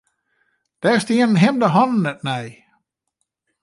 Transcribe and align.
Dêr 0.81 0.99
stienen 1.01 1.41
him 1.43 1.55
de 1.61 1.69
hannen 1.75 2.03
net 2.05 2.19
nei. 2.29 2.45